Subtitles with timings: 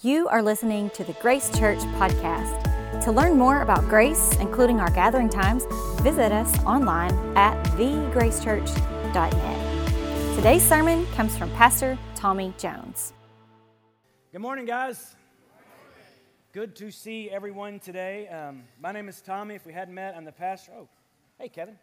[0.00, 3.02] You are listening to the Grace Church podcast.
[3.02, 5.64] To learn more about Grace, including our gathering times,
[6.02, 10.36] visit us online at thegracechurch.net.
[10.36, 13.12] Today's sermon comes from Pastor Tommy Jones.
[14.30, 15.16] Good morning, guys.
[16.52, 18.28] Good to see everyone today.
[18.28, 19.56] Um, my name is Tommy.
[19.56, 20.74] If we hadn't met, I'm the pastor.
[20.78, 20.88] Oh,
[21.40, 21.76] hey, Kevin.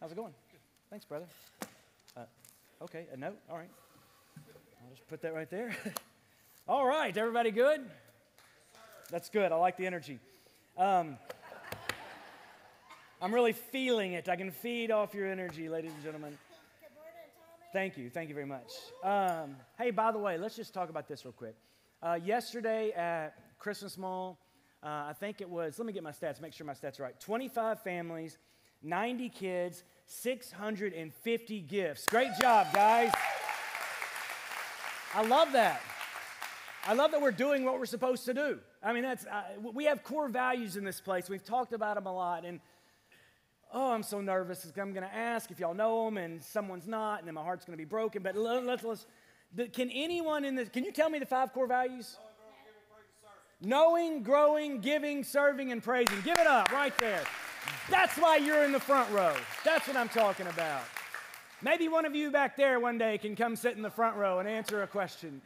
[0.00, 0.32] How's it going?
[0.88, 1.26] Thanks, brother.
[2.16, 2.20] Uh,
[2.80, 3.36] okay, a note.
[3.50, 3.68] All right.
[4.38, 5.76] I'll just put that right there.
[6.68, 7.80] All right, everybody good?
[9.08, 9.52] That's good.
[9.52, 10.18] I like the energy.
[10.76, 11.16] Um,
[13.22, 14.28] I'm really feeling it.
[14.28, 16.36] I can feed off your energy, ladies and gentlemen.
[17.72, 18.10] Thank you.
[18.10, 18.72] Thank you very much.
[19.04, 21.54] Um, hey, by the way, let's just talk about this real quick.
[22.02, 24.36] Uh, yesterday at Christmas Mall,
[24.82, 27.04] uh, I think it was, let me get my stats, make sure my stats are
[27.04, 28.38] right 25 families,
[28.82, 32.06] 90 kids, 650 gifts.
[32.06, 33.12] Great job, guys.
[35.14, 35.80] I love that.
[36.88, 38.60] I love that we're doing what we're supposed to do.
[38.82, 39.42] I mean, that's, uh,
[39.74, 41.28] we have core values in this place.
[41.28, 42.44] We've talked about them a lot.
[42.44, 42.60] And
[43.72, 44.64] oh, I'm so nervous.
[44.76, 47.64] I'm going to ask if y'all know them and someone's not, and then my heart's
[47.64, 48.22] going to be broken.
[48.22, 49.06] But let's, let's,
[49.72, 52.18] can anyone in this, can you tell me the five core values?
[53.60, 56.20] Knowing, growing, giving, serving, and praising.
[56.22, 57.24] Give it up right there.
[57.90, 59.34] That's why you're in the front row.
[59.64, 60.82] That's what I'm talking about.
[61.62, 64.38] Maybe one of you back there one day can come sit in the front row
[64.38, 65.40] and answer a question.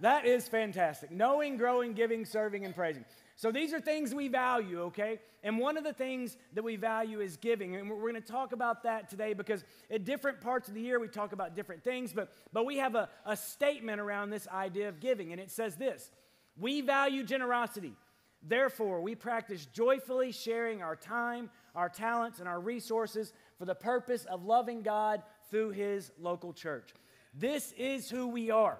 [0.00, 1.10] That is fantastic.
[1.10, 3.04] Knowing, growing, giving, serving, and praising.
[3.36, 5.20] So these are things we value, okay?
[5.44, 7.76] And one of the things that we value is giving.
[7.76, 10.98] And we're going to talk about that today because at different parts of the year
[10.98, 14.88] we talk about different things, but, but we have a, a statement around this idea
[14.88, 15.30] of giving.
[15.30, 16.10] And it says this
[16.56, 17.94] We value generosity.
[18.42, 24.24] Therefore, we practice joyfully sharing our time, our talents, and our resources for the purpose
[24.24, 26.88] of loving God through His local church.
[27.34, 28.78] This is who we are.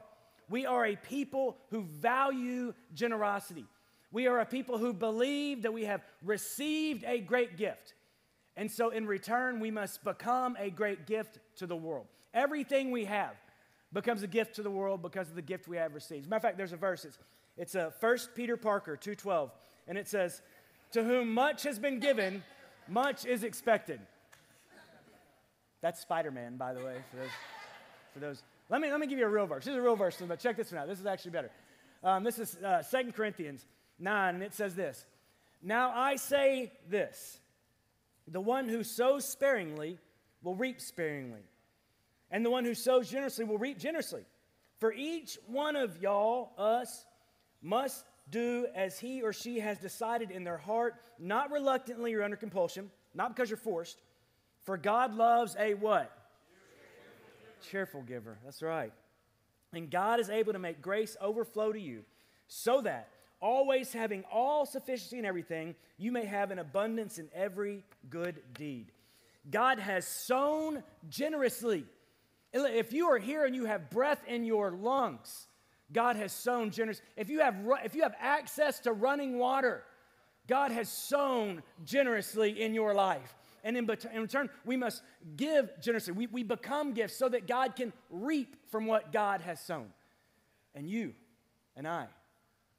[0.48, 3.66] We are a people who value generosity.
[4.10, 7.94] We are a people who believe that we have received a great gift.
[8.56, 12.06] And so, in return, we must become a great gift to the world.
[12.34, 13.34] Everything we have
[13.92, 16.22] becomes a gift to the world because of the gift we have received.
[16.22, 17.04] As a matter of fact, there's a verse.
[17.04, 17.18] It's,
[17.56, 19.50] it's uh, a 1 Peter Parker 2.12.
[19.86, 20.42] And it says,
[20.92, 22.42] To whom much has been given,
[22.88, 24.00] much is expected.
[25.80, 27.30] That's Spider Man, by the way, for those.
[28.12, 28.42] For those.
[28.68, 29.64] Let, me, let me give you a real verse.
[29.64, 30.88] This is a real verse, but check this one out.
[30.88, 31.50] This is actually better.
[32.04, 33.66] Um, this is uh, 2 Corinthians
[33.98, 35.06] 9, and it says this
[35.62, 37.40] Now I say this
[38.26, 39.98] the one who sows sparingly
[40.42, 41.40] will reap sparingly,
[42.30, 44.24] and the one who sows generously will reap generously.
[44.78, 47.06] For each one of y'all, us,
[47.62, 52.36] must do as he or she has decided in their heart, not reluctantly or under
[52.36, 54.00] compulsion, not because you're forced.
[54.62, 56.12] For God loves a what?
[57.62, 58.38] Cheerful giver.
[58.44, 58.92] That's right.
[59.72, 62.04] And God is able to make grace overflow to you
[62.46, 63.08] so that
[63.40, 68.92] always having all sufficiency in everything, you may have an abundance in every good deed.
[69.50, 71.84] God has sown generously.
[72.52, 75.48] If you are here and you have breath in your lungs,
[75.92, 77.00] God has sown generous.
[77.16, 79.84] If you have, if you have access to running water,
[80.46, 83.34] God has sown generously in your life.
[83.68, 85.02] And in, in return, we must
[85.36, 86.14] give generously.
[86.14, 89.88] We, we become gifts so that God can reap from what God has sown.
[90.74, 91.12] And you
[91.76, 92.06] and I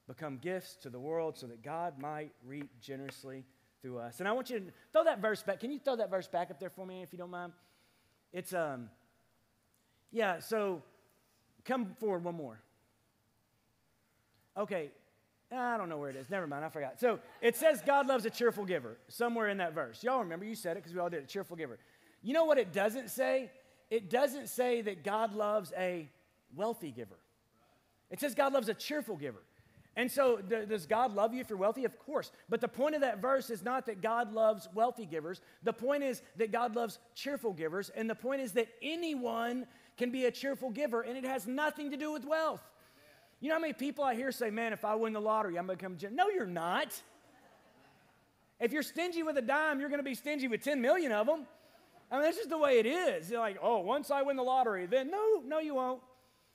[0.08, 3.44] become gifts to the world so that God might reap generously
[3.82, 4.18] through us.
[4.18, 5.60] And I want you to throw that verse back.
[5.60, 7.52] Can you throw that verse back up there for me if you don't mind?
[8.32, 8.90] It's, um,
[10.10, 10.82] yeah, so
[11.64, 12.60] come forward one more.
[14.56, 14.90] Okay,
[15.52, 16.30] I don't know where it is.
[16.30, 17.00] Never mind, I forgot.
[17.00, 20.02] So it says God loves a cheerful giver somewhere in that verse.
[20.02, 21.78] Y'all remember, you said it because we all did, a cheerful giver.
[22.22, 23.50] You know what it doesn't say?
[23.90, 26.08] It doesn't say that God loves a
[26.54, 27.18] wealthy giver.
[28.10, 29.42] It says God loves a cheerful giver.
[29.96, 31.84] And so, does God love you if you're wealthy?
[31.84, 32.30] Of course.
[32.48, 35.40] But the point of that verse is not that God loves wealthy givers.
[35.64, 37.90] The point is that God loves cheerful givers.
[37.90, 41.90] And the point is that anyone can be a cheerful giver, and it has nothing
[41.90, 42.62] to do with wealth.
[43.40, 45.66] You know how many people I hear say, man, if I win the lottery, I'm
[45.66, 46.16] going to become generous?
[46.16, 47.00] No, you're not.
[48.60, 51.26] If you're stingy with a dime, you're going to be stingy with 10 million of
[51.26, 51.46] them.
[52.10, 53.30] I mean, that's just the way it is.
[53.30, 56.02] You're like, oh, once I win the lottery, then no, no, you won't.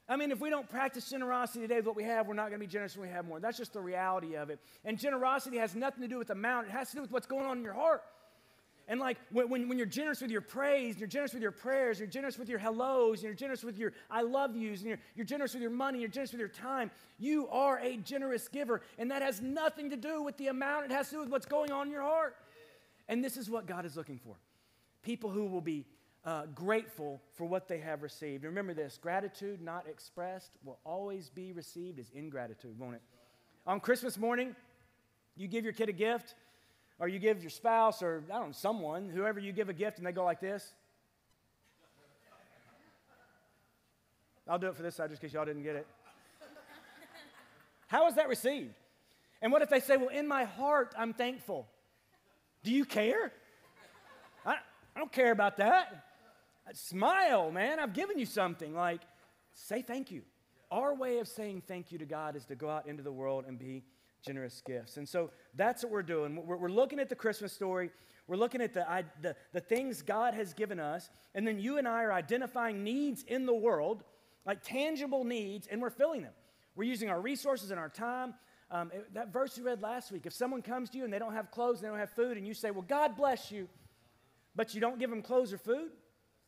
[0.08, 2.60] I mean, if we don't practice generosity today with what we have, we're not going
[2.60, 3.40] to be generous when we have more.
[3.40, 4.60] That's just the reality of it.
[4.84, 7.26] And generosity has nothing to do with the amount, it has to do with what's
[7.26, 8.04] going on in your heart.
[8.88, 12.08] And like when, when, you're generous with your praise, you're generous with your prayers, you're
[12.08, 15.26] generous with your hellos, and you're generous with your I love yous, and you're, you're
[15.26, 18.82] generous with your money, you're generous with your time, you are a generous giver.
[18.98, 21.48] And that has nothing to do with the amount, it has to do with what's
[21.48, 22.36] going on in your heart.
[23.08, 24.36] And this is what God is looking for
[25.04, 25.86] people who will be
[26.26, 28.44] uh, grateful for what they have received.
[28.44, 33.02] remember this gratitude not expressed will always be received as ingratitude, won't it?
[33.68, 34.56] on Christmas morning,
[35.36, 36.36] you give your kid a gift,
[37.00, 39.98] or you give your spouse, or I don't know, someone, whoever you give a gift,
[39.98, 40.74] and they go like this.
[44.48, 45.88] I'll do it for this side just in case y'all didn't get it.
[47.88, 48.76] How is that received?
[49.42, 51.68] And what if they say, Well, in my heart, I'm thankful?
[52.64, 53.32] Do you care?
[54.46, 54.56] I,
[54.96, 56.06] I don't care about that.
[56.74, 57.80] Smile, man.
[57.80, 58.74] I've given you something.
[58.74, 59.02] Like,
[59.54, 60.24] say thank you.
[60.72, 63.46] Our way of saying thank you to God is to go out into the world
[63.48, 63.84] and be
[64.26, 64.98] generous gifts.
[64.98, 66.46] And so that's what we're doing.
[66.46, 67.92] We're, we're looking at the Christmas story.
[68.28, 71.10] We're looking at the, I, the, the things God has given us.
[71.34, 74.04] And then you and I are identifying needs in the world,
[74.46, 76.34] like tangible needs, and we're filling them.
[76.76, 78.34] We're using our resources and our time.
[78.72, 81.20] Um, it, that verse you read last week if someone comes to you and they
[81.20, 83.70] don't have clothes, and they don't have food, and you say, Well, God bless you,
[84.56, 85.92] but you don't give them clothes or food,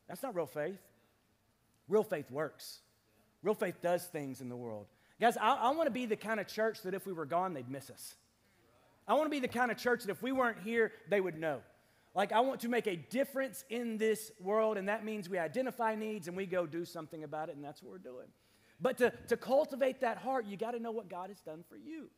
[0.08, 0.80] that's not real faith.
[1.88, 2.80] Real faith works.
[3.42, 4.86] Real faith does things in the world.
[5.20, 7.54] Guys, I, I want to be the kind of church that if we were gone,
[7.54, 8.14] they'd miss us.
[9.06, 11.38] I want to be the kind of church that if we weren't here, they would
[11.38, 11.60] know.
[12.14, 15.94] Like, I want to make a difference in this world, and that means we identify
[15.94, 18.26] needs and we go do something about it, and that's what we're doing.
[18.80, 21.76] But to, to cultivate that heart, you got to know what God has done for
[21.76, 22.08] you.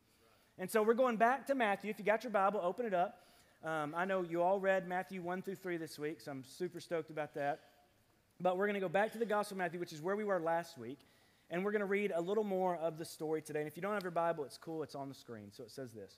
[0.59, 1.89] And so we're going back to Matthew.
[1.89, 3.17] If you got your Bible, open it up.
[3.63, 6.79] Um, I know you all read Matthew 1 through 3 this week, so I'm super
[6.79, 7.61] stoked about that.
[8.39, 10.23] But we're going to go back to the Gospel of Matthew, which is where we
[10.23, 10.99] were last week.
[11.51, 13.59] And we're going to read a little more of the story today.
[13.59, 15.51] And if you don't have your Bible, it's cool, it's on the screen.
[15.51, 16.17] So it says this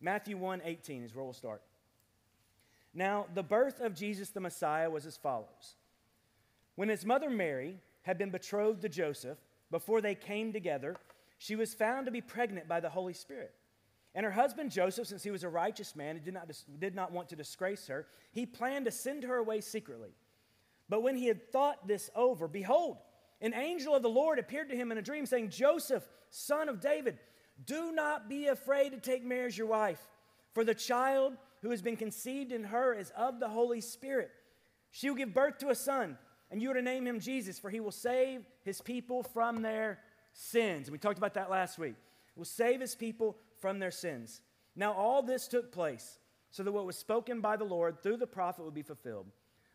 [0.00, 1.62] Matthew 1 18 is where we'll start.
[2.92, 5.76] Now, the birth of Jesus the Messiah was as follows.
[6.76, 9.38] When his mother Mary had been betrothed to Joseph,
[9.70, 10.96] before they came together,
[11.38, 13.54] she was found to be pregnant by the Holy Spirit.
[14.14, 17.12] And her husband Joseph, since he was a righteous man and did not, did not
[17.12, 20.10] want to disgrace her, he planned to send her away secretly.
[20.88, 22.98] But when he had thought this over, behold,
[23.40, 26.80] an angel of the Lord appeared to him in a dream, saying, Joseph, son of
[26.80, 27.18] David,
[27.64, 30.00] do not be afraid to take Mary as your wife,
[30.52, 34.30] for the child who has been conceived in her is of the Holy Spirit.
[34.90, 36.18] She will give birth to a son,
[36.50, 40.00] and you are to name him Jesus, for he will save his people from their
[40.32, 40.88] sins.
[40.88, 41.94] And we talked about that last week.
[42.36, 44.40] Will save his people from their sins.
[44.74, 46.18] Now, all this took place
[46.50, 49.26] so that what was spoken by the Lord through the prophet would be fulfilled.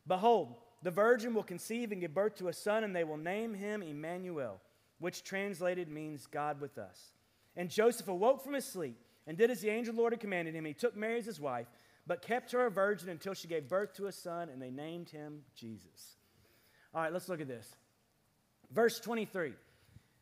[0.08, 3.54] Behold, the virgin will conceive and give birth to a son, and they will name
[3.54, 4.60] him Emmanuel,
[5.00, 7.12] which translated means God with us.
[7.56, 10.66] And Joseph awoke from his sleep and did as the angel Lord had commanded him.
[10.66, 11.68] He took Mary as his wife,
[12.06, 15.10] but kept her a virgin until she gave birth to a son, and they named
[15.10, 16.18] him Jesus.
[16.94, 17.76] All right, let's look at this.
[18.72, 19.54] Verse 23.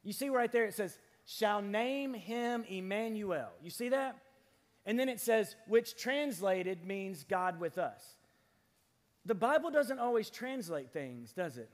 [0.03, 3.49] You see right there it says, shall name him Emmanuel.
[3.61, 4.17] You see that?
[4.85, 8.01] And then it says, which translated means God with us.
[9.25, 11.69] The Bible doesn't always translate things, does it?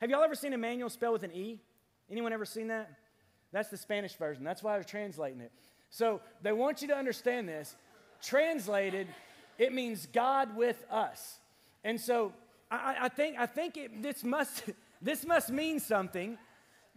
[0.00, 1.60] Have y'all ever seen Emmanuel spelled with an E?
[2.10, 2.90] Anyone ever seen that?
[3.52, 4.44] That's the Spanish version.
[4.44, 5.52] That's why I was translating it.
[5.90, 7.76] So they want you to understand this.
[8.22, 9.06] Translated,
[9.58, 11.38] it means God with us.
[11.84, 12.32] And so
[12.70, 14.64] I, I think, I think it, this, must,
[15.02, 16.36] this must mean something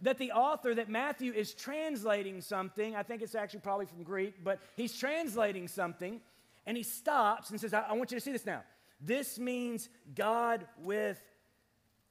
[0.00, 2.96] that the author, that Matthew is translating something.
[2.96, 6.20] I think it's actually probably from Greek, but he's translating something
[6.66, 8.62] and he stops and says, I, I want you to see this now.
[9.04, 11.20] This means God with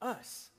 [0.02, 0.50] us.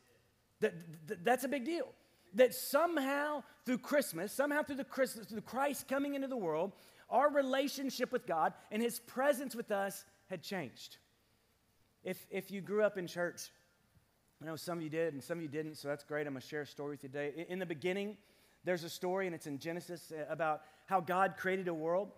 [0.61, 0.75] That,
[1.09, 1.89] that, that's a big deal.
[2.35, 6.73] That somehow through Christmas, somehow through the Christmas, through Christ coming into the world,
[7.11, 10.97] our relationship with God and his presence with us had changed.
[12.05, 13.51] If, if you grew up in church,
[14.43, 16.27] I know some of you did and some of you didn't, so that's great.
[16.27, 17.47] I'm going to share a story with you today.
[17.49, 18.17] In the beginning,
[18.65, 22.13] there's a story, and it's in Genesis, uh, about how God created a world.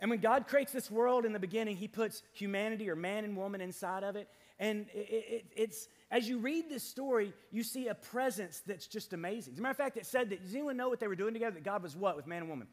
[0.00, 3.36] And when God creates this world in the beginning, He puts humanity or man and
[3.36, 4.28] woman inside of it.
[4.60, 9.12] And it, it, it's as you read this story, you see a presence that's just
[9.12, 9.54] amazing.
[9.54, 11.34] As a matter of fact, it said that does anyone know what they were doing
[11.34, 11.54] together?
[11.54, 12.68] That God was what with man and woman?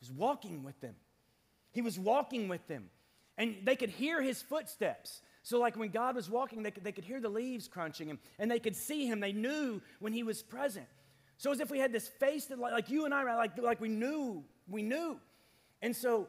[0.00, 0.94] He was walking with them.
[1.72, 2.90] He was walking with them.
[3.38, 5.20] And they could hear his footsteps.
[5.42, 8.18] So, like when God was walking, they could, they could hear the leaves crunching him,
[8.38, 9.20] and they could see him.
[9.20, 10.86] They knew when he was present.
[11.36, 13.80] So, as if we had this face that, like, like you and I, like, like
[13.80, 15.18] we knew, we knew.
[15.80, 16.28] And so,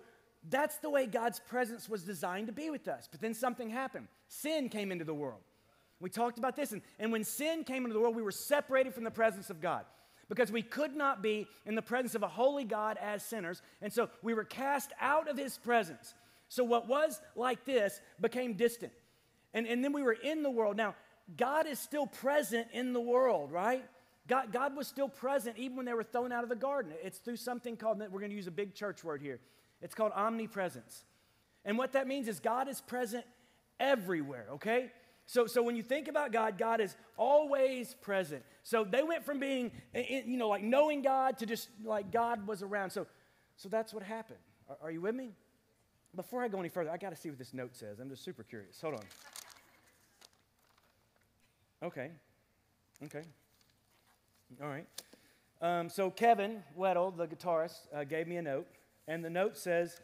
[0.50, 3.08] that's the way God's presence was designed to be with us.
[3.10, 4.08] But then something happened.
[4.28, 5.42] Sin came into the world.
[6.00, 6.74] We talked about this.
[6.74, 9.62] And, and when sin came into the world, we were separated from the presence of
[9.62, 9.86] God
[10.28, 13.62] because we could not be in the presence of a holy God as sinners.
[13.82, 16.14] And so we were cast out of his presence.
[16.50, 18.92] So what was like this became distant.
[19.54, 20.76] And, and then we were in the world.
[20.76, 20.96] Now,
[21.38, 23.86] God is still present in the world, right?
[24.28, 26.94] God, God was still present even when they were thrown out of the garden.
[27.02, 29.40] It's through something called, we're going to use a big church word here.
[29.84, 31.04] It's called omnipresence.
[31.64, 33.26] And what that means is God is present
[33.80, 34.92] everywhere, okay?
[35.26, 38.44] So, so when you think about God, God is always present.
[38.64, 42.64] So they went from being, you know, like knowing God to just like God was
[42.64, 42.90] around.
[42.90, 43.06] So,
[43.58, 44.40] So that's what happened.
[44.70, 45.32] Are, are you with me?
[46.16, 48.00] Before I go any further, I got to see what this note says.
[48.00, 48.80] I'm just super curious.
[48.82, 49.04] Hold on.
[51.84, 52.12] Okay.
[53.06, 53.24] Okay.
[54.62, 54.88] All right.
[55.62, 58.68] Um, so Kevin Weddle, the guitarist, uh, gave me a note,
[59.08, 60.00] and the note says,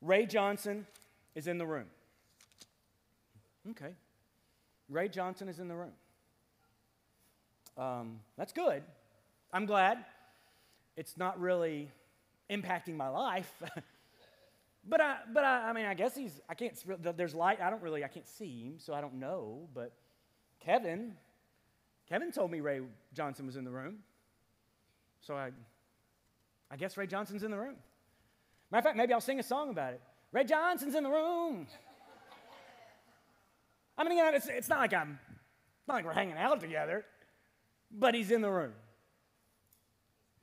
[0.00, 0.86] Ray Johnson
[1.34, 1.86] is in the room.
[3.70, 3.94] Okay.
[4.88, 5.92] Ray Johnson is in the room.
[7.76, 8.82] Um, that's good.
[9.52, 10.04] I'm glad.
[10.96, 11.90] It's not really
[12.50, 13.52] impacting my life.
[14.88, 16.74] but I, but I, I mean, I guess he's, I can't,
[17.16, 17.60] there's light.
[17.60, 19.68] I don't really, I can't see him, so I don't know.
[19.74, 19.92] But
[20.60, 21.14] Kevin,
[22.08, 22.80] Kevin told me Ray
[23.12, 23.98] Johnson was in the room.
[25.20, 25.50] So I,
[26.70, 27.76] I guess Ray Johnson's in the room.
[28.70, 30.00] Matter of fact, maybe I'll sing a song about it.
[30.32, 31.66] Ray Johnson's in the room.
[33.96, 35.18] I mean, you know, it's, it's not like I'm,
[35.88, 37.04] not like we're hanging out together,
[37.90, 38.72] but he's in the room.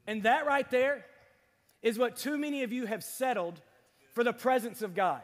[0.08, 1.06] And that right there
[1.82, 3.62] is what too many of you have settled
[4.14, 5.22] for the presence of God.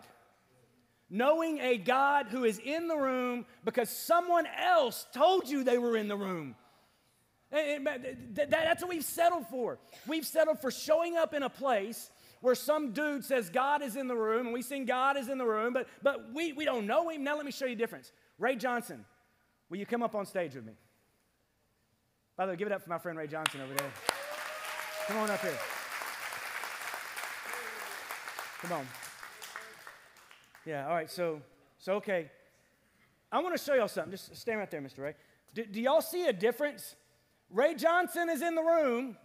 [1.10, 5.98] Knowing a God who is in the room because someone else told you they were
[5.98, 6.56] in the room.
[7.52, 9.80] That's what we've settled for.
[10.08, 14.08] We've settled for showing up in a place where some dude says God is in
[14.08, 16.86] the room and we sing God is in the room, but, but we, we don't
[16.86, 17.24] know him.
[17.24, 18.12] Now let me show you the difference.
[18.38, 19.04] Ray Johnson,
[19.70, 20.74] will you come up on stage with me?
[22.38, 23.92] By the way, give it up for my friend Ray Johnson over there.
[25.08, 25.58] Come on up here.
[28.62, 28.88] Come on.
[30.66, 31.42] Yeah, all right, so,
[31.78, 32.30] so okay.
[33.32, 34.12] I want to show y'all something.
[34.12, 35.00] Just stand right there, Mr.
[35.00, 35.16] Ray.
[35.54, 36.96] Do, do y'all see a difference
[37.52, 39.18] Ray Johnson is in the room.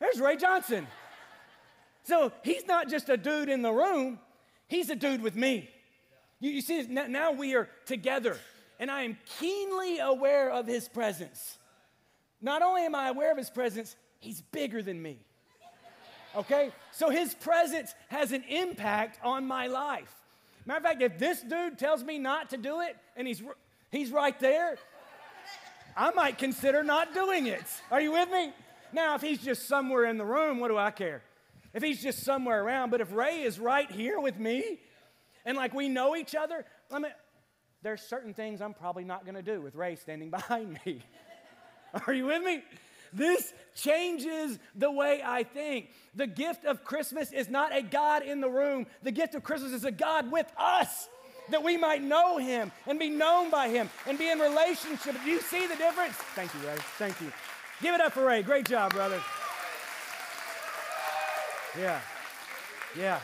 [0.00, 0.86] There's Ray Johnson.
[2.04, 4.18] So he's not just a dude in the room,
[4.68, 5.70] he's a dude with me.
[6.40, 8.36] You, you see, now we are together,
[8.78, 11.58] and I am keenly aware of his presence.
[12.42, 15.18] Not only am I aware of his presence, he's bigger than me.
[16.36, 16.72] Okay?
[16.92, 20.12] So his presence has an impact on my life.
[20.66, 23.42] Matter of fact, if this dude tells me not to do it and he's,
[23.90, 24.76] he's right there,
[25.96, 27.64] I might consider not doing it.
[27.90, 28.52] Are you with me?
[28.92, 31.22] Now, if he's just somewhere in the room, what do I care?
[31.72, 34.78] If he's just somewhere around, but if Ray is right here with me
[35.44, 37.12] and like we know each other, I mean,
[37.82, 41.02] there's certain things I'm probably not going to do with Ray standing behind me.
[42.06, 42.62] Are you with me?
[43.12, 45.90] This changes the way I think.
[46.14, 49.72] The gift of Christmas is not a God in the room, the gift of Christmas
[49.72, 51.08] is a God with us
[51.50, 55.16] that we might know him and be known by him and be in relationship.
[55.24, 56.14] Do you see the difference?
[56.34, 56.76] Thank you, Ray.
[56.98, 57.32] Thank you.
[57.82, 58.42] Give it up for Ray.
[58.42, 59.20] Great job, brother.
[61.78, 62.00] Yeah.
[62.96, 63.20] Yeah.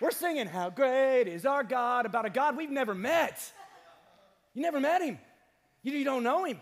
[0.00, 3.52] We're singing, How Great is Our God, about a God we've never met.
[4.54, 5.18] You never met him.
[5.82, 6.60] You, you don't know him.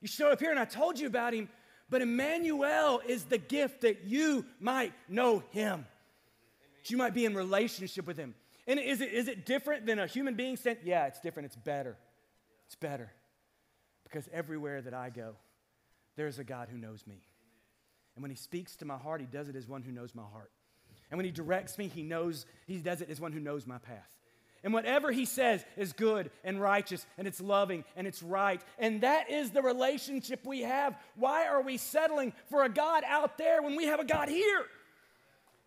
[0.00, 1.48] You showed up here and I told you about him,
[1.90, 5.86] but Emmanuel is the gift that you might know him.
[6.82, 8.34] That you might be in relationship with him.
[8.68, 10.80] And is it, is it different than a human being sent?
[10.84, 11.46] Yeah, it's different.
[11.46, 11.96] It's better.
[12.66, 13.10] It's better.
[14.04, 15.34] Because everywhere that I go,
[16.16, 17.22] there's a God who knows me.
[18.14, 20.22] And when he speaks to my heart, he does it as one who knows my
[20.22, 20.50] heart.
[21.10, 23.78] And when he directs me, he knows, he does it as one who knows my
[23.78, 24.08] path.
[24.62, 28.60] And whatever he says is good and righteous and it's loving and it's right.
[28.78, 30.94] And that is the relationship we have.
[31.16, 34.64] Why are we settling for a God out there when we have a God here?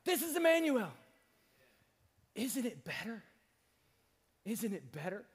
[0.03, 0.91] This is Emmanuel.
[2.35, 3.23] Isn't it better?
[4.45, 5.25] Isn't it better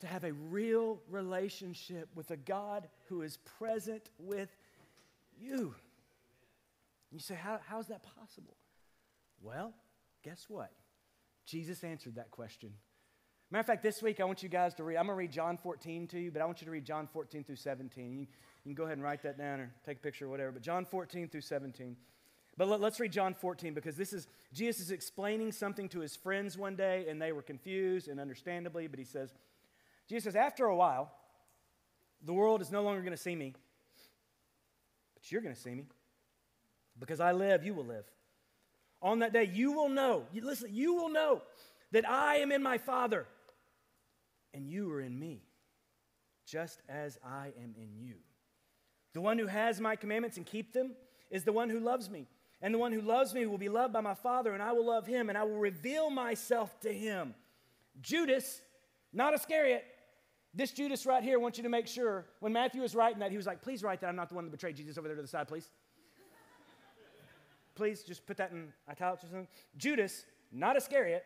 [0.00, 4.54] to have a real relationship with a God who is present with
[5.40, 5.74] you?
[7.12, 8.56] You say, How, how is that possible?
[9.40, 9.72] Well,
[10.22, 10.72] guess what?
[11.46, 12.72] Jesus answered that question.
[13.50, 15.30] Matter of fact, this week I want you guys to read, I'm going to read
[15.30, 18.12] John 14 to you, but I want you to read John 14 through 17.
[18.12, 18.26] You, you
[18.64, 20.84] can go ahead and write that down or take a picture or whatever, but John
[20.84, 21.96] 14 through 17.
[22.56, 26.16] But let, us read John 14 because this is Jesus is explaining something to his
[26.16, 29.32] friends one day, and they were confused, and understandably, but he says,
[30.08, 31.12] Jesus says, After a while,
[32.24, 33.54] the world is no longer going to see me,
[35.14, 35.84] but you're going to see me.
[36.98, 38.04] Because I live, you will live.
[39.02, 41.42] On that day, you will know, you, listen, you will know
[41.92, 43.26] that I am in my Father,
[44.54, 45.42] and you are in me,
[46.46, 48.14] just as I am in you.
[49.12, 50.92] The one who has my commandments and keep them
[51.30, 52.26] is the one who loves me.
[52.62, 54.86] And the one who loves me will be loved by my Father, and I will
[54.86, 57.34] love him, and I will reveal myself to him.
[58.00, 58.62] Judas,
[59.12, 59.84] not Iscariot,
[60.54, 63.30] this Judas right here, I want you to make sure when Matthew was writing that,
[63.30, 65.16] he was like, please write that I'm not the one that betrayed Jesus over there
[65.16, 65.70] to the side, please.
[67.74, 69.48] please just put that in italics or something.
[69.76, 71.24] Judas, not Iscariot,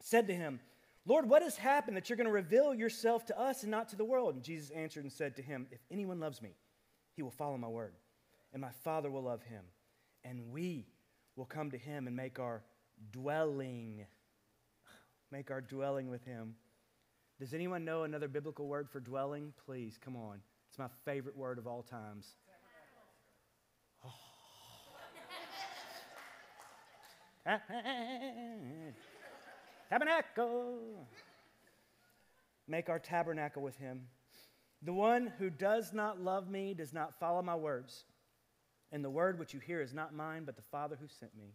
[0.00, 0.60] said to him,
[1.06, 3.96] Lord, what has happened that you're going to reveal yourself to us and not to
[3.96, 4.34] the world?
[4.34, 6.50] And Jesus answered and said to him, If anyone loves me,
[7.16, 7.94] he will follow my word,
[8.52, 9.62] and my Father will love him
[10.24, 10.86] and we
[11.36, 12.62] will come to him and make our
[13.10, 14.04] dwelling,
[15.30, 16.54] make our dwelling with him.
[17.40, 19.52] Does anyone know another biblical word for dwelling?
[19.64, 20.40] Please, come on.
[20.68, 22.36] It's my favorite word of all times.
[24.04, 24.10] Oh.
[29.90, 31.06] tabernacle.
[32.68, 34.02] Make our tabernacle with him.
[34.82, 38.04] The one who does not love me does not follow my words.
[38.92, 41.54] And the word which you hear is not mine, but the Father who sent me.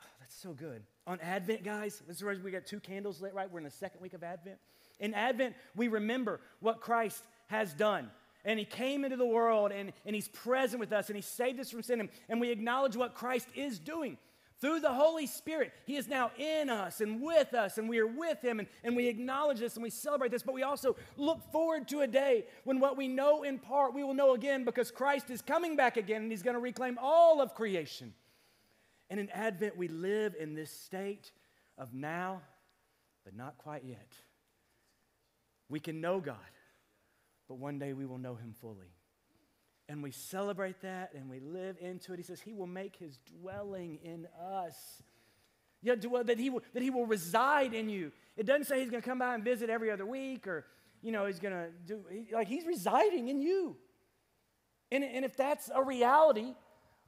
[0.00, 0.82] Oh, that's so good.
[1.06, 3.50] On Advent, guys, this is where we got two candles lit, right?
[3.50, 4.58] We're in the second week of Advent.
[4.98, 8.10] In Advent, we remember what Christ has done.
[8.44, 11.60] And he came into the world and, and he's present with us and he saved
[11.60, 12.00] us from sin.
[12.00, 14.16] And, and we acknowledge what Christ is doing.
[14.60, 18.06] Through the Holy Spirit, He is now in us and with us, and we are
[18.06, 21.40] with Him, and, and we acknowledge this and we celebrate this, but we also look
[21.50, 24.90] forward to a day when what we know in part we will know again because
[24.90, 28.12] Christ is coming back again and He's going to reclaim all of creation.
[29.08, 31.32] And in Advent, we live in this state
[31.78, 32.42] of now,
[33.24, 34.14] but not quite yet.
[35.70, 36.36] We can know God,
[37.48, 38.92] but one day we will know Him fully
[39.90, 42.18] and we celebrate that and we live into it.
[42.18, 45.02] He says he will make his dwelling in us.
[45.82, 48.12] Yeah, that he will, that he will reside in you.
[48.36, 50.64] It doesn't say he's going to come by and visit every other week or,
[51.02, 53.76] you know, he's going to do, like he's residing in you.
[54.92, 56.54] And, and if that's a reality,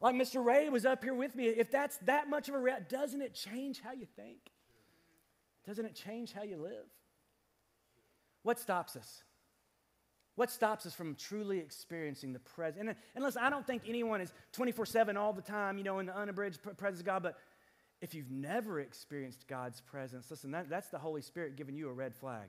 [0.01, 0.45] like Mr.
[0.45, 3.33] Ray was up here with me, if that's that much of a reality, doesn't it
[3.33, 4.39] change how you think?
[5.65, 6.87] Doesn't it change how you live?
[8.43, 9.23] What stops us?
[10.35, 12.81] What stops us from truly experiencing the presence?
[12.81, 16.07] And, unless I don't think anyone is 24 7 all the time, you know, in
[16.07, 17.37] the unabridged presence of God, but
[18.01, 21.93] if you've never experienced God's presence, listen, that, that's the Holy Spirit giving you a
[21.93, 22.49] red flag.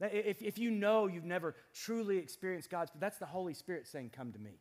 [0.00, 4.32] If, if you know you've never truly experienced God's, that's the Holy Spirit saying, Come
[4.32, 4.58] to me.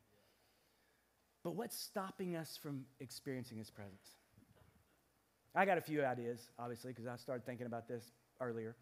[1.44, 4.16] But what's stopping us from experiencing His presence?
[5.54, 8.76] I got a few ideas, obviously, because I started thinking about this earlier.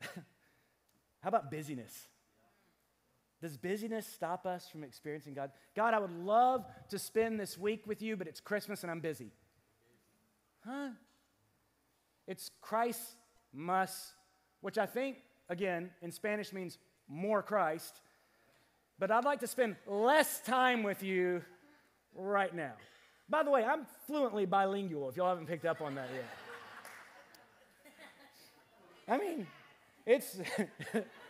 [0.00, 2.06] How about busyness?
[3.42, 5.50] Does busyness stop us from experiencing God?
[5.74, 9.00] God, I would love to spend this week with you, but it's Christmas and I'm
[9.00, 9.32] busy.
[10.64, 10.90] Huh?
[12.28, 13.02] It's Christ
[13.52, 14.12] must,
[14.60, 15.16] which I think,
[15.48, 16.78] again, in Spanish means
[17.08, 18.00] more Christ.
[19.00, 21.42] But I'd like to spend less time with you
[22.14, 22.74] right now.
[23.28, 26.28] By the way, I'm fluently bilingual if y'all haven't picked up on that yet.
[29.08, 29.48] I mean,
[30.06, 30.40] it's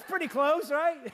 [0.00, 0.96] That's pretty close, right?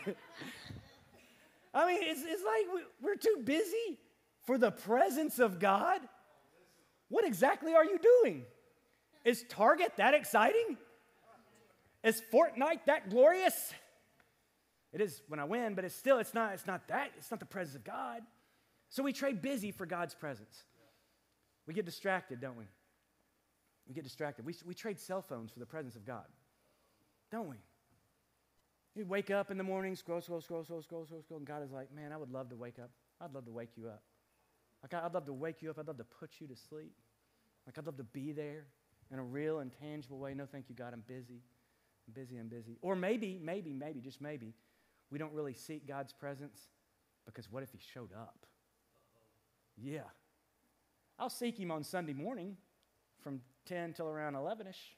[1.75, 3.99] I mean, it's, it's like we're too busy
[4.45, 6.01] for the presence of God.
[7.09, 8.45] What exactly are you doing?
[9.25, 10.77] Is Target that exciting?
[12.05, 13.75] Is Fortnite that glorious?
[14.93, 17.41] It is when I win, but it's still, it's not, it's not that, it's not
[17.41, 18.23] the presence of God.
[18.89, 20.63] So we trade busy for God's presence.
[21.67, 22.67] We get distracted, don't we?
[23.89, 24.47] We get distracted.
[24.47, 26.27] We, we trade cell phones for the presence of God,
[27.33, 27.57] don't we?
[28.97, 31.63] You wake up in the morning, scroll, scroll, scroll, scroll, scroll, scroll, scroll, and God
[31.63, 32.91] is like, man, I would love to wake up.
[33.21, 34.03] I'd love to wake you up.
[34.83, 35.79] Like, I'd love to wake you up.
[35.79, 36.95] I'd love to put you to sleep.
[37.67, 38.65] Like, I'd love to be there
[39.13, 40.33] in a real and tangible way.
[40.33, 40.95] No, thank you, God.
[40.95, 41.43] I'm busy.
[42.09, 42.39] I'm busy.
[42.39, 42.79] I'm busy.
[42.81, 44.55] Or maybe, maybe, maybe, just maybe,
[45.11, 46.59] we don't really seek God's presence
[47.27, 48.47] because what if He showed up?
[49.77, 50.09] Yeah.
[51.19, 52.57] I'll seek Him on Sunday morning
[53.21, 54.97] from 10 till around 11 ish.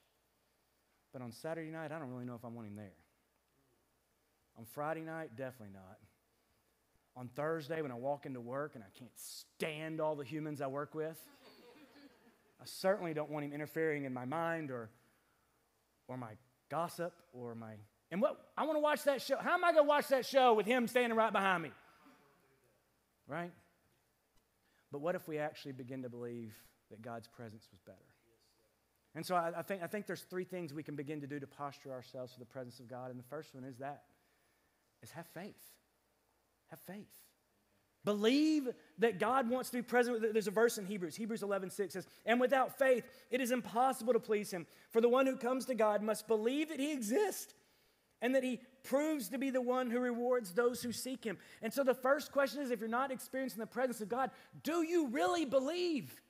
[1.13, 2.93] But on Saturday night, I don't really know if I want Him there.
[4.59, 5.99] On Friday night, definitely not.
[7.17, 10.67] On Thursday, when I walk into work and I can't stand all the humans I
[10.67, 11.19] work with,
[12.61, 14.91] I certainly don't want him interfering in my mind or,
[16.09, 16.33] or my
[16.71, 17.75] gossip or my.
[18.11, 18.37] And what?
[18.57, 19.37] I want to watch that show.
[19.39, 21.71] How am I going to watch that show with him standing right behind me?
[23.29, 23.53] Right?
[24.91, 26.55] But what if we actually begin to believe
[26.91, 27.99] that God's presence was better?
[29.15, 31.39] And so I, I, think, I think there's three things we can begin to do
[31.39, 33.11] to posture ourselves for the presence of God.
[33.11, 34.03] And the first one is that
[35.03, 35.63] is have faith.
[36.69, 37.07] Have faith.
[38.05, 40.33] Believe that God wants to be present.
[40.33, 44.13] There's a verse in Hebrews, Hebrews 11, 6 says, And without faith, it is impossible
[44.13, 44.67] to please him.
[44.91, 47.55] For the one who comes to God must believe that he exists
[48.23, 51.39] and that he proves to be the one who rewards those who seek him.
[51.61, 54.31] And so the first question is if you're not experiencing the presence of God,
[54.63, 56.21] do you really believe?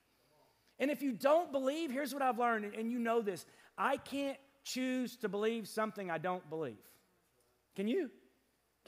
[0.78, 4.38] And if you don't believe, here's what I've learned, and you know this I can't
[4.64, 6.76] choose to believe something I don't believe.
[7.76, 8.10] Can you?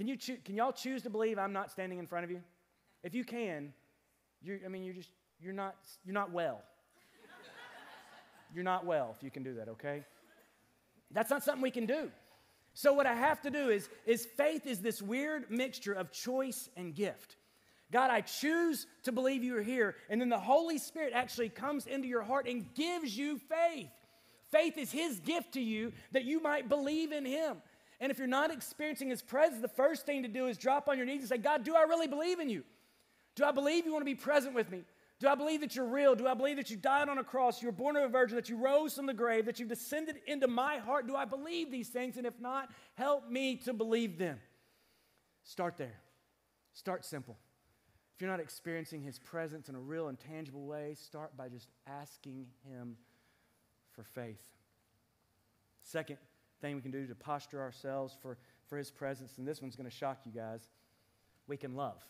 [0.01, 2.41] Can, you choo- can y'all choose to believe I'm not standing in front of you?
[3.03, 3.75] If you can,
[4.41, 6.63] you're, I mean, you're just, you're not, you're not well.
[8.55, 10.03] you're not well if you can do that, okay?
[11.11, 12.11] That's not something we can do.
[12.73, 16.71] So what I have to do is, is faith is this weird mixture of choice
[16.79, 17.37] and gift.
[17.93, 19.97] God, I choose to believe you are here.
[20.09, 23.91] And then the Holy Spirit actually comes into your heart and gives you faith.
[24.51, 27.59] Faith is His gift to you that you might believe in Him.
[28.01, 30.97] And if you're not experiencing His presence, the first thing to do is drop on
[30.97, 32.65] your knees and say, God, do I really believe in you?
[33.35, 34.83] Do I believe you want to be present with me?
[35.21, 36.15] Do I believe that you're real?
[36.15, 38.37] Do I believe that you died on a cross, you were born of a virgin,
[38.37, 41.07] that you rose from the grave, that you've descended into my heart?
[41.07, 42.17] Do I believe these things?
[42.17, 44.39] And if not, help me to believe them.
[45.45, 46.01] Start there.
[46.73, 47.37] Start simple.
[48.15, 51.69] If you're not experiencing his presence in a real and tangible way, start by just
[51.87, 52.97] asking him
[53.93, 54.43] for faith.
[55.83, 56.17] Second
[56.61, 59.89] thing we can do to posture ourselves for, for his presence, and this one's going
[59.89, 60.69] to shock you guys,
[61.47, 62.03] we can love.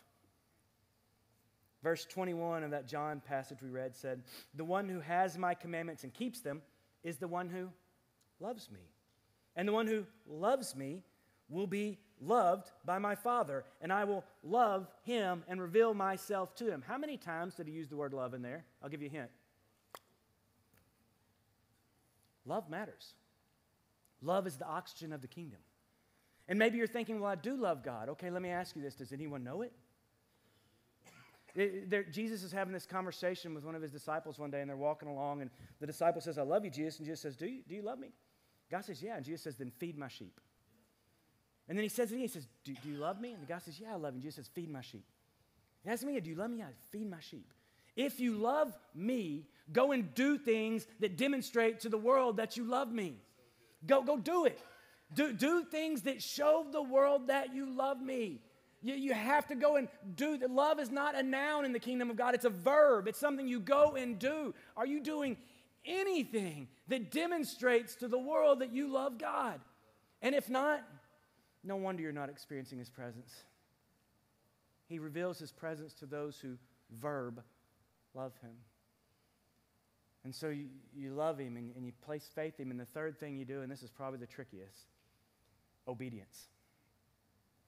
[1.82, 4.22] Verse 21 of that John passage we read said,
[4.54, 6.60] The one who has my commandments and keeps them
[7.02, 7.68] is the one who
[8.38, 8.80] loves me.
[9.56, 11.02] And the one who loves me
[11.48, 16.70] will be loved by my Father, and I will love him and reveal myself to
[16.70, 16.84] him.
[16.86, 18.64] How many times did he use the word love in there?
[18.82, 19.30] I'll give you a hint.
[22.44, 23.14] Love matters.
[24.22, 25.60] Love is the oxygen of the kingdom.
[26.48, 28.08] And maybe you're thinking, well, I do love God.
[28.10, 29.72] Okay, let me ask you this Does anyone know it?
[31.54, 34.68] it there, Jesus is having this conversation with one of his disciples one day, and
[34.68, 36.98] they're walking along, and the disciple says, I love you, Jesus.
[36.98, 38.08] And Jesus says, Do you, do you love me?
[38.70, 39.16] God says, Yeah.
[39.16, 40.40] And Jesus says, Then feed my sheep.
[41.68, 43.32] And then he says, again, He says, do, do, you love me?
[43.32, 44.16] And the guy says, Yeah, I love you.
[44.16, 45.04] And Jesus says, Feed my sheep.
[45.84, 46.58] He asks me, Do you love me?
[46.58, 47.52] Yeah, feed my sheep.
[47.94, 52.64] If you love me, go and do things that demonstrate to the world that you
[52.64, 53.18] love me.
[53.86, 54.58] Go, go do it.
[55.14, 58.40] Do, do things that show the world that you love me.
[58.82, 60.38] You, you have to go and do.
[60.48, 63.08] Love is not a noun in the kingdom of God, it's a verb.
[63.08, 64.54] It's something you go and do.
[64.76, 65.36] Are you doing
[65.84, 69.60] anything that demonstrates to the world that you love God?
[70.22, 70.82] And if not,
[71.64, 73.34] no wonder you're not experiencing His presence.
[74.86, 76.56] He reveals His presence to those who
[76.90, 77.42] verb
[78.14, 78.52] love Him.
[80.24, 82.70] And so you, you love Him and, and you place faith in Him.
[82.72, 84.86] And the third thing you do, and this is probably the trickiest
[85.88, 86.48] obedience.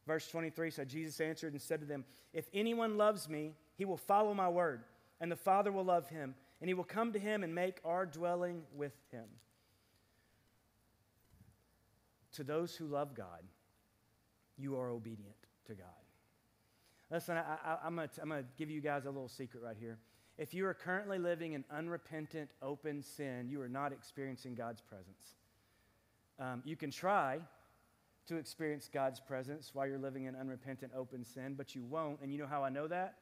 [0.07, 3.97] Verse 23 said, Jesus answered and said to them, If anyone loves me, he will
[3.97, 4.83] follow my word,
[5.21, 8.05] and the Father will love him, and he will come to him and make our
[8.05, 9.25] dwelling with him.
[12.35, 13.43] To those who love God,
[14.57, 15.37] you are obedient
[15.67, 15.87] to God.
[17.11, 19.99] Listen, I, am going to give you guys a little secret right here.
[20.38, 25.35] If you are currently living in unrepentant, open sin, you are not experiencing God's presence.
[26.38, 27.40] Um, you can try
[28.27, 32.21] to experience God's presence while you're living in unrepentant, open sin, but you won't.
[32.23, 33.16] And you know how I know that?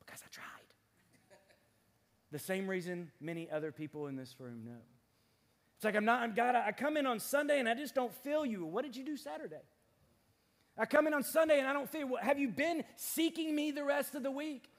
[0.00, 0.46] Because I tried.
[2.32, 4.80] the same reason many other people in this room know.
[5.76, 8.14] It's like I'm not, I'm God, I come in on Sunday and I just don't
[8.22, 8.64] feel you.
[8.64, 9.62] What did you do Saturday?
[10.78, 13.84] I come in on Sunday and I don't feel, have you been seeking me the
[13.84, 14.71] rest of the week?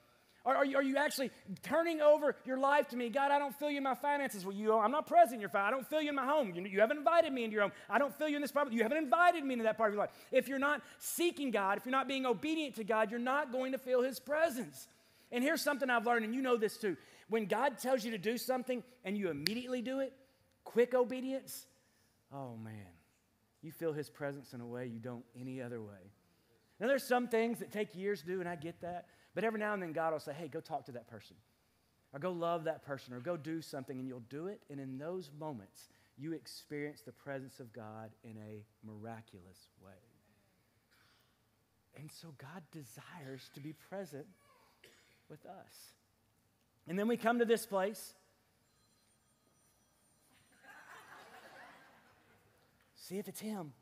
[0.46, 1.30] Are, are, you, are you actually
[1.62, 3.08] turning over your life to me?
[3.08, 4.44] God, I don't feel you in my finances.
[4.44, 5.72] Well, you, I'm not present in your finances.
[5.72, 6.52] I don't feel you in my home.
[6.54, 7.72] You, you haven't invited me into your home.
[7.88, 8.70] I don't feel you in this part.
[8.70, 10.10] You haven't invited me into that part of your life.
[10.30, 13.72] If you're not seeking God, if you're not being obedient to God, you're not going
[13.72, 14.86] to feel his presence.
[15.32, 16.96] And here's something I've learned, and you know this too.
[17.28, 20.12] When God tells you to do something and you immediately do it,
[20.62, 21.66] quick obedience,
[22.32, 22.92] oh man,
[23.62, 26.12] you feel his presence in a way you don't any other way.
[26.78, 29.06] Now, there's some things that take years to do, and I get that.
[29.34, 31.36] But every now and then, God will say, hey, go talk to that person,
[32.12, 34.60] or go love that person, or go do something, and you'll do it.
[34.70, 39.92] And in those moments, you experience the presence of God in a miraculous way.
[41.96, 44.26] And so God desires to be present
[45.28, 45.92] with us.
[46.86, 48.14] And then we come to this place.
[52.96, 53.72] See if it's Him.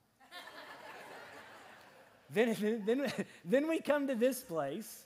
[2.30, 3.12] then, then,
[3.44, 5.04] then we come to this place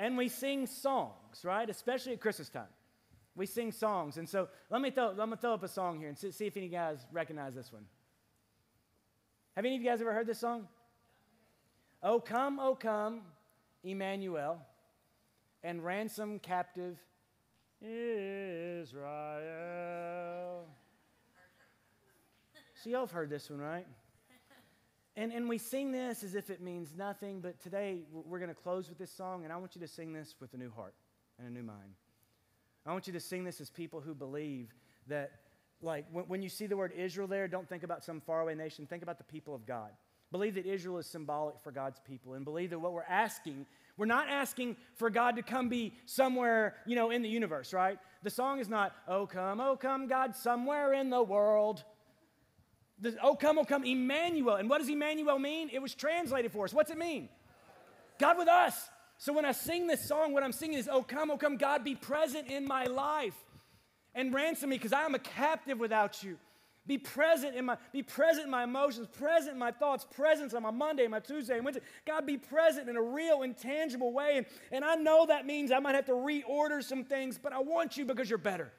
[0.00, 1.68] and we sing songs, right?
[1.68, 2.64] Especially at Christmas time.
[3.36, 4.16] We sing songs.
[4.16, 6.56] And so let me throw, me throw up a song here and see, see if
[6.56, 7.84] any of you guys recognize this one.
[9.56, 10.68] Have any of you guys ever heard this song?
[12.02, 13.20] Oh, come, oh, come,
[13.84, 14.62] Emmanuel,
[15.62, 16.96] and ransom captive
[17.82, 19.02] Israel.
[22.82, 23.86] So, y'all have heard this one, right?
[25.16, 28.54] And, and we sing this as if it means nothing, but today we're going to
[28.54, 30.94] close with this song, and I want you to sing this with a new heart
[31.38, 31.94] and a new mind.
[32.86, 34.72] I want you to sing this as people who believe
[35.08, 35.32] that,
[35.82, 38.86] like, when, when you see the word Israel there, don't think about some faraway nation,
[38.86, 39.90] think about the people of God.
[40.30, 44.06] Believe that Israel is symbolic for God's people, and believe that what we're asking, we're
[44.06, 47.98] not asking for God to come be somewhere, you know, in the universe, right?
[48.22, 51.82] The song is not, oh, come, oh, come, God, somewhere in the world.
[53.00, 54.56] The, oh, come, oh, come, Emmanuel.
[54.56, 55.70] And what does Emmanuel mean?
[55.72, 56.74] It was translated for us.
[56.74, 57.28] What's it mean?
[58.18, 58.90] God with us.
[59.16, 61.84] So when I sing this song, what I'm singing is, Oh, come, oh, come, God,
[61.84, 63.36] be present in my life
[64.14, 66.38] and ransom me because I am a captive without you.
[66.86, 70.62] Be present in my, be present in my emotions, present in my thoughts, present on
[70.62, 71.84] my Monday, my Tuesday, and Wednesday.
[72.06, 74.38] God, be present in a real, intangible way.
[74.38, 77.60] And, and I know that means I might have to reorder some things, but I
[77.60, 78.72] want you because you're better.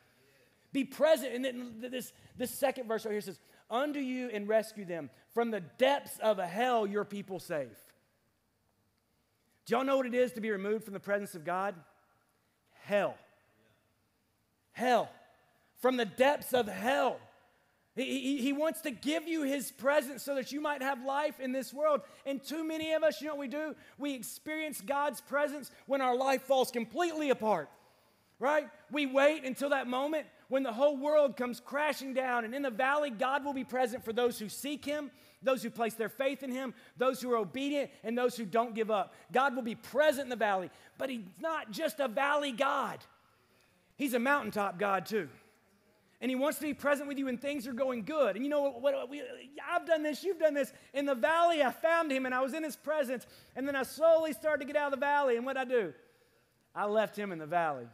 [0.74, 1.34] Be present.
[1.34, 3.40] And then this, this second verse right here says,
[3.72, 7.78] Unto you and rescue them from the depths of a hell your people save.
[9.66, 11.76] Do y'all know what it is to be removed from the presence of God?
[12.84, 13.16] Hell.
[14.74, 15.10] Hell.
[15.80, 17.18] From the depths of hell.
[17.96, 21.40] He, he, he, wants to give you his presence so that you might have life
[21.40, 22.02] in this world.
[22.26, 23.76] And too many of us, you know what we do?
[23.98, 27.70] We experience God's presence when our life falls completely apart,
[28.40, 28.68] right?
[28.92, 32.44] We wait until that moment when the whole world comes crashing down.
[32.44, 35.10] And in the valley, God will be present for those who seek him,
[35.42, 38.76] those who place their faith in him, those who are obedient, and those who don't
[38.76, 39.14] give up.
[39.32, 43.00] God will be present in the valley, but he's not just a valley God,
[43.96, 45.30] he's a mountaintop God too
[46.20, 48.36] and he wants to be present with you when things are going good.
[48.36, 49.24] And you know what, we,
[49.68, 50.72] I've done this, you've done this.
[50.94, 53.82] In the valley, I found him and I was in his presence, and then I
[53.82, 55.36] slowly started to get out of the valley.
[55.36, 55.96] And what I do?
[56.76, 57.88] I left him in the valley.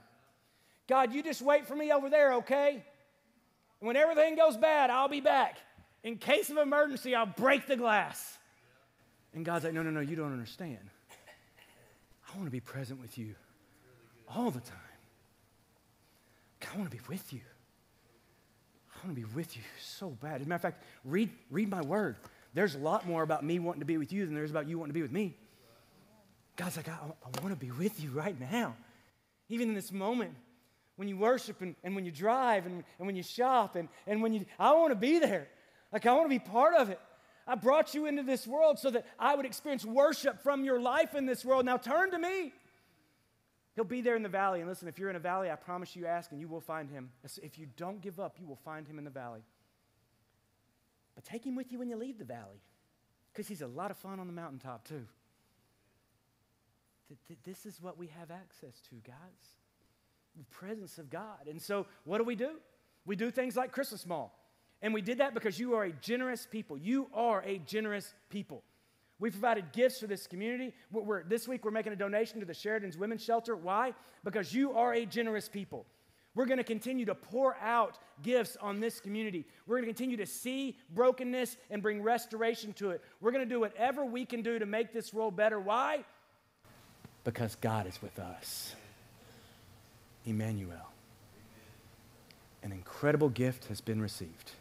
[0.87, 2.83] God, you just wait for me over there, okay?
[3.79, 5.57] When everything goes bad, I'll be back.
[6.03, 8.37] In case of emergency, I'll break the glass.
[9.33, 10.89] And God's like, no, no, no, you don't understand.
[12.27, 13.35] I want to be present with you
[14.33, 14.77] all the time.
[16.73, 17.39] I want to be with you.
[18.93, 20.41] I want to be with you so bad.
[20.41, 22.17] As a matter of fact, read, read my word.
[22.53, 24.77] There's a lot more about me wanting to be with you than there's about you
[24.77, 25.35] wanting to be with me.
[26.55, 28.75] God's like, I, I want to be with you right now.
[29.49, 30.33] Even in this moment,
[30.97, 34.21] when you worship and, and when you drive and, and when you shop and, and
[34.21, 35.47] when you, I want to be there.
[35.93, 36.99] Like, I want to be part of it.
[37.47, 41.15] I brought you into this world so that I would experience worship from your life
[41.15, 41.65] in this world.
[41.65, 42.51] Now turn to me.
[43.75, 44.59] He'll be there in the valley.
[44.59, 46.89] And listen, if you're in a valley, I promise you, ask and you will find
[46.89, 47.11] him.
[47.41, 49.43] If you don't give up, you will find him in the valley.
[51.15, 52.59] But take him with you when you leave the valley
[53.31, 55.05] because he's a lot of fun on the mountaintop, too.
[57.45, 59.56] This is what we have access to, guys
[60.37, 61.47] the presence of God.
[61.49, 62.51] And so, what do we do?
[63.05, 64.33] We do things like Christmas Mall.
[64.81, 66.77] And we did that because you are a generous people.
[66.77, 68.63] You are a generous people.
[69.19, 70.73] We provided gifts for this community.
[70.91, 73.55] We're, this week, we're making a donation to the Sheridan's Women's Shelter.
[73.55, 73.93] Why?
[74.23, 75.87] Because you are a generous people.
[76.35, 79.47] We're going to continue to pour out gifts on this community.
[79.65, 83.01] We're going to continue to see brokenness and bring restoration to it.
[83.21, 85.59] We're going to do whatever we can do to make this world better.
[85.59, 86.05] Why?
[87.23, 88.75] Because God is with us.
[90.27, 90.91] Emmanuel.
[92.61, 94.51] An incredible gift has been received.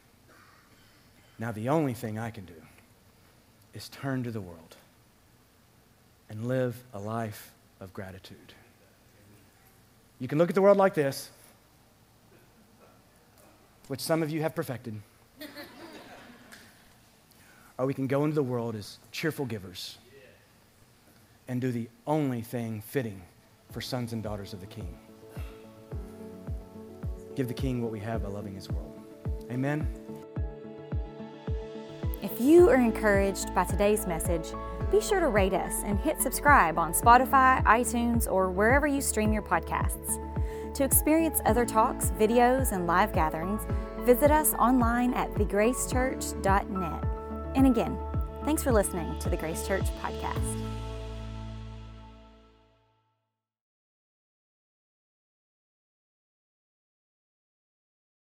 [1.38, 2.54] Now, the only thing I can do
[3.74, 4.76] is turn to the world
[6.30, 8.54] and live a life of gratitude.
[10.18, 11.30] You can look at the world like this,
[13.88, 15.00] which some of you have perfected.
[17.78, 19.98] or we can go into the world as cheerful givers
[21.48, 23.20] and do the only thing fitting
[23.70, 24.96] for sons and daughters of the King.
[27.36, 28.98] Give the King what we have by loving his world.
[29.50, 29.86] Amen.
[32.22, 34.48] If you are encouraged by today's message,
[34.90, 39.32] be sure to rate us and hit subscribe on Spotify, iTunes, or wherever you stream
[39.32, 40.18] your podcasts.
[40.74, 43.62] To experience other talks, videos, and live gatherings,
[44.00, 47.04] visit us online at thegracechurch.net.
[47.54, 47.98] And again,
[48.44, 50.56] thanks for listening to the Grace Church Podcast.